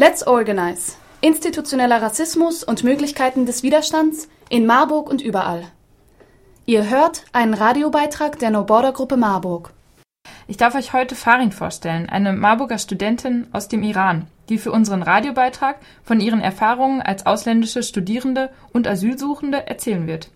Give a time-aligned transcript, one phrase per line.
[0.00, 0.94] Let's Organize.
[1.20, 5.64] Institutioneller Rassismus und Möglichkeiten des Widerstands in Marburg und überall.
[6.64, 9.74] Ihr hört einen Radiobeitrag der No Border Gruppe Marburg.
[10.48, 15.02] Ich darf euch heute Farin vorstellen, eine Marburger Studentin aus dem Iran, die für unseren
[15.02, 20.30] Radiobeitrag von ihren Erfahrungen als ausländische Studierende und Asylsuchende erzählen wird.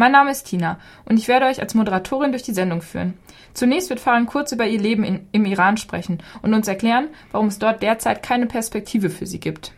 [0.00, 3.18] Mein Name ist Tina und ich werde euch als Moderatorin durch die Sendung führen.
[3.52, 7.48] Zunächst wird Farin kurz über ihr Leben in, im Iran sprechen und uns erklären, warum
[7.48, 9.74] es dort derzeit keine Perspektive für sie gibt.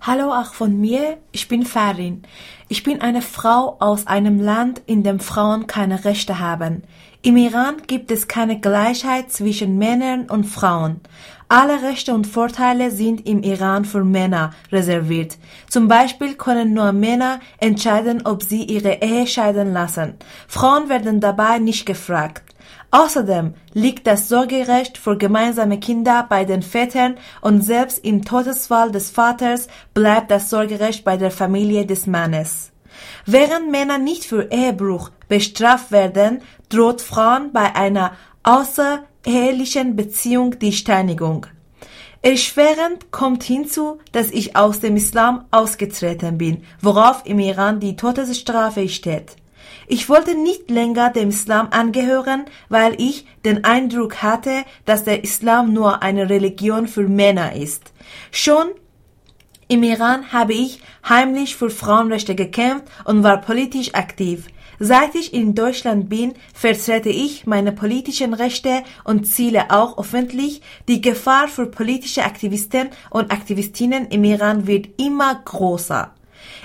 [0.00, 2.22] Hallo auch von mir, ich bin Farin.
[2.68, 6.84] Ich bin eine Frau aus einem Land, in dem Frauen keine Rechte haben.
[7.20, 11.00] Im Iran gibt es keine Gleichheit zwischen Männern und Frauen.
[11.48, 15.36] Alle Rechte und Vorteile sind im Iran für Männer reserviert.
[15.68, 20.14] Zum Beispiel können nur Männer entscheiden, ob sie ihre Ehe scheiden lassen.
[20.46, 22.44] Frauen werden dabei nicht gefragt.
[22.90, 29.10] Außerdem liegt das Sorgerecht für gemeinsame Kinder bei den Vätern und selbst im Todesfall des
[29.10, 32.72] Vaters bleibt das Sorgerecht bei der Familie des Mannes.
[33.26, 40.72] Während Männer nicht für Ehebruch bestraft werden, droht Frauen bei einer außer ehelichen Beziehung die
[40.72, 41.46] Steinigung.
[42.22, 48.88] Erschwerend kommt hinzu, dass ich aus dem Islam ausgetreten bin, worauf im Iran die Todesstrafe
[48.88, 49.36] steht.
[49.90, 55.72] Ich wollte nicht länger dem Islam angehören, weil ich den Eindruck hatte, dass der Islam
[55.72, 57.94] nur eine Religion für Männer ist.
[58.30, 58.66] Schon
[59.66, 64.48] im Iran habe ich heimlich für Frauenrechte gekämpft und war politisch aktiv.
[64.78, 70.60] Seit ich in Deutschland bin, vertrete ich meine politischen Rechte und Ziele auch öffentlich.
[70.86, 76.12] Die Gefahr für politische Aktivisten und Aktivistinnen im Iran wird immer größer.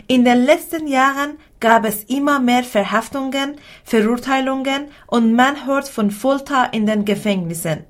[0.08, 6.74] In den letzten Jahren gab es immer mehr Verhaftungen, Verurteilungen und man hört von Folter
[6.74, 7.86] in den Gefängnissen.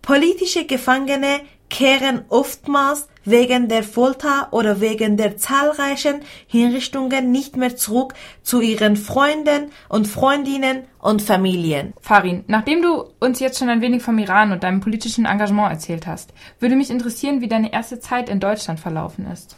[0.00, 8.14] Politische Gefangene kehren oftmals wegen der Folter oder wegen der zahlreichen Hinrichtungen nicht mehr zurück
[8.44, 11.94] zu ihren Freunden und Freundinnen und Familien.
[12.00, 16.06] Farin, nachdem du uns jetzt schon ein wenig vom Iran und deinem politischen Engagement erzählt
[16.06, 19.56] hast, würde mich interessieren, wie deine erste Zeit in Deutschland verlaufen ist.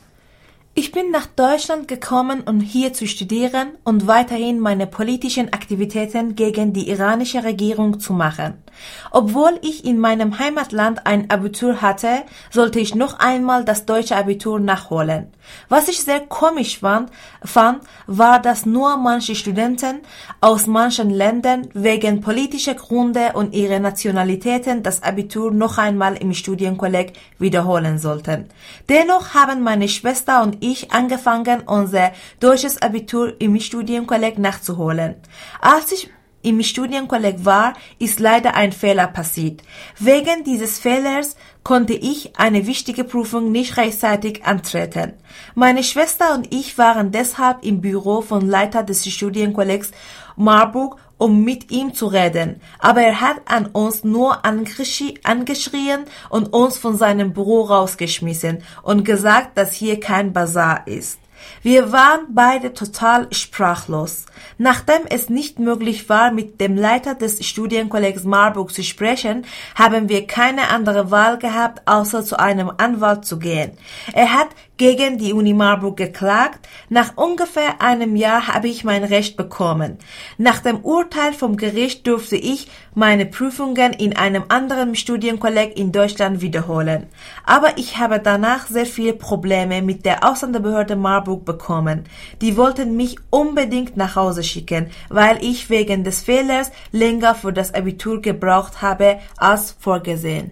[0.75, 6.73] Ich bin nach Deutschland gekommen, um hier zu studieren und weiterhin meine politischen Aktivitäten gegen
[6.73, 8.62] die iranische Regierung zu machen.
[9.11, 14.61] Obwohl ich in meinem Heimatland ein Abitur hatte, sollte ich noch einmal das deutsche Abitur
[14.61, 15.33] nachholen.
[15.69, 17.11] Was ich sehr komisch fand,
[17.45, 20.01] fand, war, dass nur manche Studenten
[20.41, 27.13] aus manchen Ländern wegen politischer Gründe und ihrer Nationalitäten das Abitur noch einmal im Studienkolleg
[27.39, 28.47] wiederholen sollten.
[28.89, 35.17] Dennoch haben meine Schwester und ich angefangen, unser deutsches Abitur im Studienkolleg nachzuholen.
[35.61, 36.11] Als ich
[36.43, 39.63] im Studienkolleg war, ist leider ein Fehler passiert.
[39.99, 45.15] Wegen dieses Fehlers konnte ich eine wichtige Prüfung nicht rechtzeitig antreten.
[45.55, 49.93] Meine Schwester und ich waren deshalb im Büro von Leiter des Studienkollegs
[50.37, 52.61] Marburg, um mit ihm zu reden.
[52.81, 59.57] Aber er hat an uns nur angeschrien und uns von seinem Büro rausgeschmissen und gesagt,
[59.57, 61.22] dass hier kein Bazar ist.
[61.63, 64.27] Wir waren beide total sprachlos.
[64.59, 69.45] Nachdem es nicht möglich war, mit dem Leiter des Studienkollegs Marburg zu sprechen,
[69.75, 73.73] haben wir keine andere Wahl gehabt, außer zu einem Anwalt zu gehen.
[74.13, 74.49] Er hat
[74.83, 76.69] gegen die Uni Marburg geklagt.
[76.89, 79.97] Nach ungefähr einem Jahr habe ich mein Recht bekommen.
[80.39, 86.41] Nach dem Urteil vom Gericht durfte ich meine Prüfungen in einem anderen Studienkolleg in Deutschland
[86.41, 87.07] wiederholen.
[87.47, 92.03] Aber ich habe danach sehr viele Probleme mit der Ausländerbehörde Marburg bekommen.
[92.41, 97.73] Die wollten mich unbedingt nach Hause schicken, weil ich wegen des Fehlers länger für das
[97.73, 100.51] Abitur gebraucht habe als vorgesehen.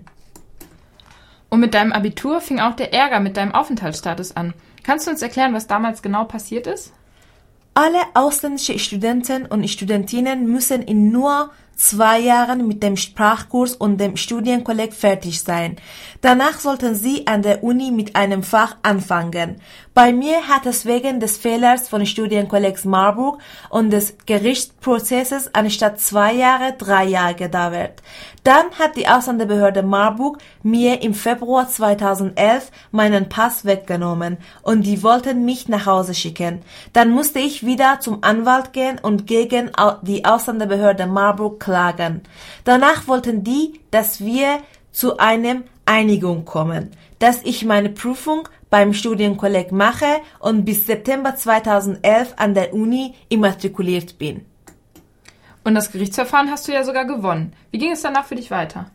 [1.51, 4.55] Und mit deinem Abitur fing auch der Ärger mit deinem Aufenthaltsstatus an.
[4.85, 6.93] Kannst du uns erklären, was damals genau passiert ist?
[7.75, 11.51] Alle ausländischen Studenten und Studentinnen müssen in nur
[11.81, 15.77] zwei Jahren mit dem Sprachkurs und dem Studienkolleg fertig sein.
[16.21, 19.61] Danach sollten sie an der Uni mit einem Fach anfangen.
[19.95, 23.41] Bei mir hat es wegen des Fehlers von Studienkollegs Marburg
[23.71, 28.03] und des Gerichtsprozesses anstatt zwei Jahre drei Jahre gedauert.
[28.45, 35.45] Dann hat die Ausländerbehörde Marburg mir im Februar 2011 meinen Pass weggenommen und die wollten
[35.45, 36.63] mich nach Hause schicken.
[36.93, 39.71] Dann musste ich wieder zum Anwalt gehen und gegen
[40.03, 42.23] die Ausländerbehörde Marburg klagen.
[42.65, 44.59] Danach wollten die, dass wir
[44.91, 46.91] zu einem Einigung kommen,
[47.21, 54.19] dass ich meine Prüfung beim Studienkolleg mache und bis September 2011 an der Uni immatrikuliert
[54.19, 54.45] bin.
[55.63, 57.53] Und das Gerichtsverfahren hast du ja sogar gewonnen.
[57.71, 58.91] Wie ging es danach für dich weiter?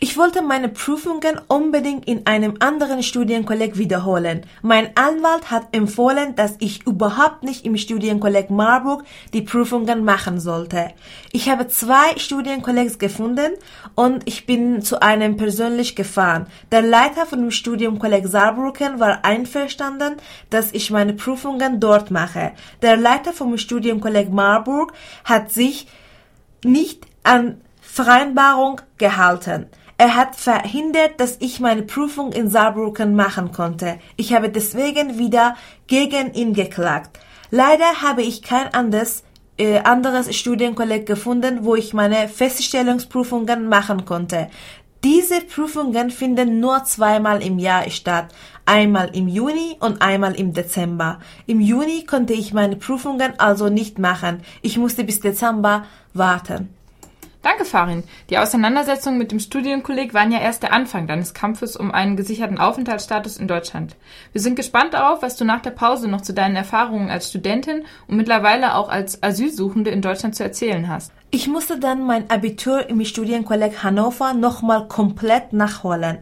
[0.00, 4.44] Ich wollte meine Prüfungen unbedingt in einem anderen Studienkolleg wiederholen.
[4.60, 10.90] Mein Anwalt hat empfohlen, dass ich überhaupt nicht im Studienkolleg Marburg die Prüfungen machen sollte.
[11.30, 13.52] Ich habe zwei Studienkollegs gefunden
[13.94, 16.48] und ich bin zu einem persönlich gefahren.
[16.72, 20.16] Der Leiter von dem Studienkolleg Saarbrücken war einverstanden,
[20.50, 22.50] dass ich meine Prüfungen dort mache.
[22.82, 24.92] Der Leiter vom Studienkolleg Marburg
[25.24, 25.86] hat sich
[26.64, 29.68] nicht an Vereinbarung gehalten.
[30.04, 33.98] Er hat verhindert, dass ich meine Prüfung in Saarbrücken machen konnte.
[34.18, 35.56] Ich habe deswegen wieder
[35.86, 37.18] gegen ihn geklagt.
[37.50, 39.24] Leider habe ich kein anderes,
[39.56, 44.48] äh, anderes Studienkolleg gefunden, wo ich meine Feststellungsprüfungen machen konnte.
[45.02, 48.26] Diese Prüfungen finden nur zweimal im Jahr statt,
[48.66, 51.18] einmal im Juni und einmal im Dezember.
[51.46, 54.42] Im Juni konnte ich meine Prüfungen also nicht machen.
[54.60, 56.68] Ich musste bis Dezember warten.
[57.44, 58.04] Danke, Farin.
[58.30, 62.56] Die Auseinandersetzungen mit dem Studienkolleg waren ja erst der Anfang deines Kampfes um einen gesicherten
[62.56, 63.96] Aufenthaltsstatus in Deutschland.
[64.32, 67.84] Wir sind gespannt darauf, was du nach der Pause noch zu deinen Erfahrungen als Studentin
[68.08, 71.12] und mittlerweile auch als Asylsuchende in Deutschland zu erzählen hast.
[71.30, 76.20] Ich musste dann mein Abitur im Studienkolleg Hannover nochmal komplett nachholen.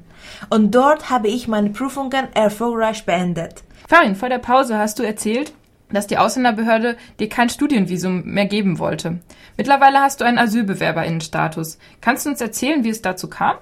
[0.51, 3.63] Und dort habe ich meine Prüfungen erfolgreich beendet.
[3.89, 5.53] Farin, vor der Pause hast du erzählt,
[5.94, 9.19] dass die Ausländerbehörde dir kein Studienvisum mehr geben wollte.
[9.56, 11.79] Mittlerweile hast du einen Asylbewerberinnenstatus.
[12.00, 13.56] Kannst du uns erzählen, wie es dazu kam?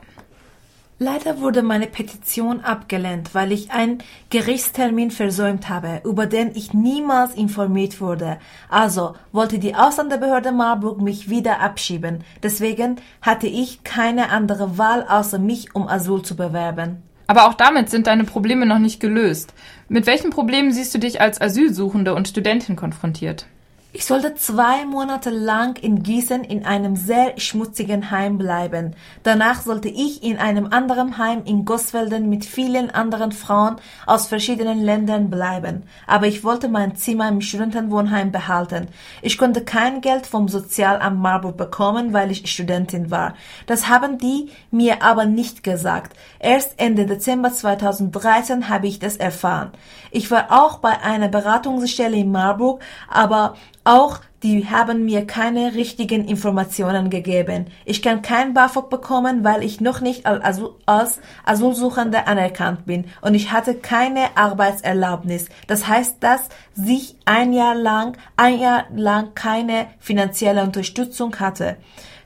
[1.02, 7.34] Leider wurde meine Petition abgelehnt, weil ich einen Gerichtstermin versäumt habe, über den ich niemals
[7.34, 8.36] informiert wurde.
[8.68, 12.22] Also wollte die Ausländerbehörde Marburg mich wieder abschieben.
[12.42, 17.02] Deswegen hatte ich keine andere Wahl, außer mich um Asyl zu bewerben.
[17.30, 19.54] Aber auch damit sind deine Probleme noch nicht gelöst.
[19.88, 23.46] Mit welchen Problemen siehst du dich als Asylsuchende und Studentin konfrontiert?
[23.92, 28.94] Ich sollte zwei Monate lang in Gießen in einem sehr schmutzigen Heim bleiben.
[29.24, 33.76] Danach sollte ich in einem anderen Heim in Gosfelden mit vielen anderen Frauen
[34.06, 35.82] aus verschiedenen Ländern bleiben.
[36.06, 38.86] Aber ich wollte mein Zimmer im Studentenwohnheim behalten.
[39.22, 43.34] Ich konnte kein Geld vom Sozialamt Marburg bekommen, weil ich Studentin war.
[43.66, 46.16] Das haben die mir aber nicht gesagt.
[46.38, 49.72] Erst Ende Dezember 2013 habe ich das erfahren.
[50.12, 53.54] Ich war auch bei einer Beratungsstelle in Marburg, aber
[53.84, 57.66] auch die haben mir keine richtigen Informationen gegeben.
[57.84, 63.52] Ich kann kein BAföG bekommen, weil ich noch nicht als Asylsuchende anerkannt bin und ich
[63.52, 65.48] hatte keine Arbeitserlaubnis.
[65.66, 71.76] Das heißt, dass ich ein Jahr lang, ein Jahr lang keine finanzielle Unterstützung hatte.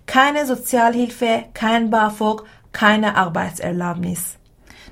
[0.06, 4.38] Keine Sozialhilfe, kein BAföG, keine Arbeitserlaubnis.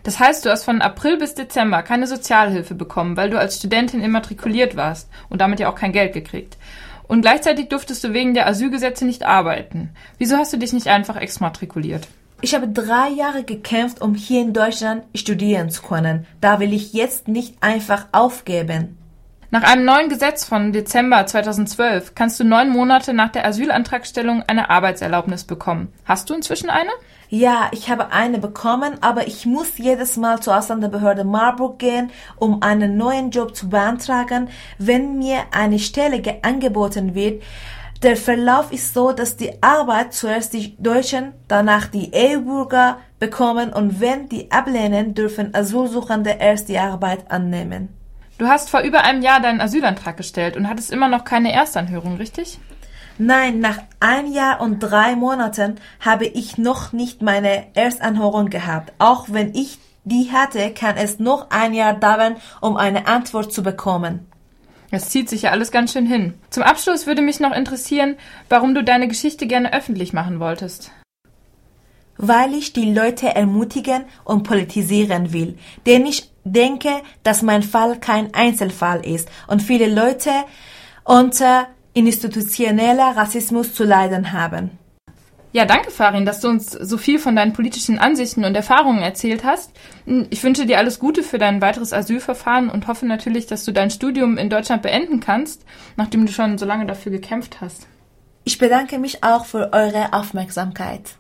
[0.02, 4.02] Das heißt, du hast von April bis Dezember keine Sozialhilfe bekommen, weil du als Studentin
[4.02, 6.56] immatrikuliert warst und damit ja auch kein Geld gekriegt.
[7.06, 9.90] Und gleichzeitig durftest du wegen der Asylgesetze nicht arbeiten.
[10.18, 12.08] Wieso hast du dich nicht einfach exmatrikuliert?
[12.40, 16.26] Ich habe drei Jahre gekämpft, um hier in Deutschland studieren zu können.
[16.40, 18.98] Da will ich jetzt nicht einfach aufgeben.
[19.52, 24.70] Nach einem neuen Gesetz von Dezember 2012 kannst du neun Monate nach der Asylantragstellung eine
[24.70, 25.92] Arbeitserlaubnis bekommen.
[26.06, 26.90] Hast du inzwischen eine?
[27.34, 32.62] Ja, ich habe eine bekommen, aber ich muss jedes Mal zur Ausländerbehörde Marburg gehen, um
[32.62, 37.42] einen neuen Job zu beantragen, wenn mir eine Stelle angeboten wird.
[38.02, 43.98] Der Verlauf ist so, dass die Arbeit zuerst die Deutschen, danach die EU-Bürger bekommen und
[43.98, 47.88] wenn die ablehnen, dürfen Asylsuchende erst die Arbeit annehmen.
[48.36, 52.18] Du hast vor über einem Jahr deinen Asylantrag gestellt und hattest immer noch keine Erstanhörung,
[52.18, 52.60] richtig?
[53.24, 58.92] Nein, nach ein Jahr und drei Monaten habe ich noch nicht meine Erstanhörung gehabt.
[58.98, 63.62] Auch wenn ich die hatte, kann es noch ein Jahr dauern, um eine Antwort zu
[63.62, 64.26] bekommen.
[64.90, 66.34] Es zieht sich ja alles ganz schön hin.
[66.50, 68.16] Zum Abschluss würde mich noch interessieren,
[68.48, 70.90] warum du deine Geschichte gerne öffentlich machen wolltest.
[72.16, 75.56] Weil ich die Leute ermutigen und politisieren will.
[75.86, 76.90] Denn ich denke,
[77.22, 80.32] dass mein Fall kein Einzelfall ist und viele Leute
[81.04, 84.78] unter institutioneller Rassismus zu leiden haben.
[85.54, 89.44] Ja, danke, Farin, dass du uns so viel von deinen politischen Ansichten und Erfahrungen erzählt
[89.44, 89.70] hast.
[90.30, 93.90] Ich wünsche dir alles Gute für dein weiteres Asylverfahren und hoffe natürlich, dass du dein
[93.90, 97.86] Studium in Deutschland beenden kannst, nachdem du schon so lange dafür gekämpft hast.
[98.44, 101.16] Ich bedanke mich auch für eure Aufmerksamkeit.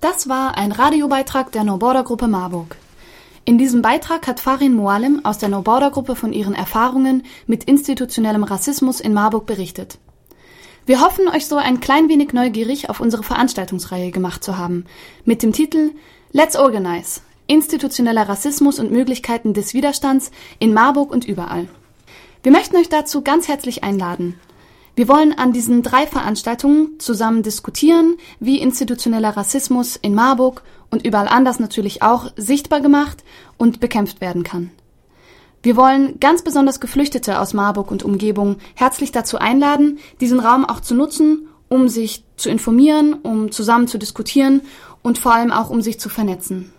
[0.00, 2.76] Das war ein Radiobeitrag der No Border Gruppe Marburg.
[3.48, 7.62] In diesem Beitrag hat Farin Moalem aus der No Border Gruppe von ihren Erfahrungen mit
[7.62, 10.00] institutionellem Rassismus in Marburg berichtet.
[10.84, 14.84] Wir hoffen, euch so ein klein wenig neugierig auf unsere Veranstaltungsreihe gemacht zu haben,
[15.24, 15.92] mit dem Titel
[16.32, 21.68] Let's Organize Institutioneller Rassismus und Möglichkeiten des Widerstands in Marburg und überall.
[22.42, 24.40] Wir möchten euch dazu ganz herzlich einladen.
[24.96, 31.28] Wir wollen an diesen drei Veranstaltungen zusammen diskutieren, wie institutioneller Rassismus in Marburg und überall
[31.28, 33.22] anders natürlich auch sichtbar gemacht
[33.58, 34.70] und bekämpft werden kann.
[35.62, 40.80] Wir wollen ganz besonders Geflüchtete aus Marburg und Umgebung herzlich dazu einladen, diesen Raum auch
[40.80, 44.62] zu nutzen, um sich zu informieren, um zusammen zu diskutieren
[45.02, 46.72] und vor allem auch um sich zu vernetzen.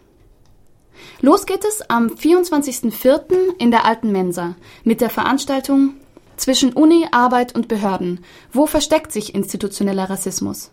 [1.21, 3.57] Los geht es am 24.04.
[3.59, 5.93] in der Alten Mensa mit der Veranstaltung
[6.37, 8.21] zwischen Uni, Arbeit und Behörden.
[8.51, 10.71] Wo versteckt sich institutioneller Rassismus?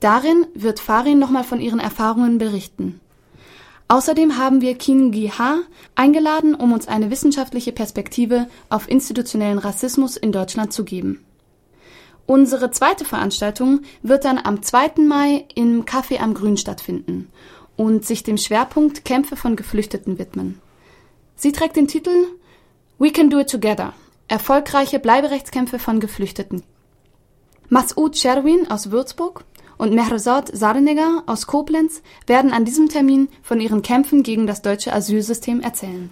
[0.00, 3.00] Darin wird Farin nochmal von ihren Erfahrungen berichten.
[3.88, 5.58] Außerdem haben wir Kin Gi Ha
[5.94, 11.24] eingeladen, um uns eine wissenschaftliche Perspektive auf institutionellen Rassismus in Deutschland zu geben.
[12.24, 15.02] Unsere zweite Veranstaltung wird dann am 2.
[15.06, 17.28] Mai im Café am Grün stattfinden
[17.76, 20.60] und sich dem Schwerpunkt Kämpfe von Geflüchteten widmen.
[21.36, 22.26] Sie trägt den Titel
[22.98, 23.92] We Can Do It Together
[24.32, 26.62] Erfolgreiche Bleiberechtskämpfe von Geflüchteten.
[27.68, 29.44] Mas'ud Sherwin aus Würzburg
[29.76, 34.94] und Mehrzad Sarnegar aus Koblenz werden an diesem Termin von ihren Kämpfen gegen das deutsche
[34.94, 36.08] Asylsystem erzählen.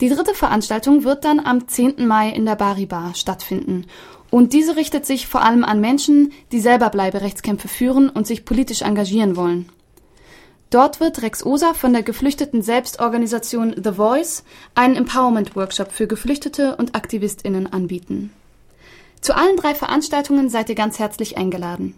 [0.00, 2.08] Die dritte Veranstaltung wird dann am 10.
[2.08, 3.86] Mai in der Bari Bar stattfinden
[4.30, 8.82] und diese richtet sich vor allem an Menschen, die selber Bleiberechtskämpfe führen und sich politisch
[8.82, 9.70] engagieren wollen.
[10.76, 16.94] Dort wird Rex Osa von der geflüchteten Selbstorganisation The Voice einen Empowerment-Workshop für Geflüchtete und
[16.94, 18.30] AktivistInnen anbieten.
[19.22, 21.94] Zu allen drei Veranstaltungen seid ihr ganz herzlich eingeladen.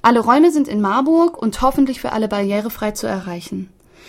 [0.00, 3.68] Alle Räume sind in Marburg und hoffentlich für alle barrierefrei zu erreichen.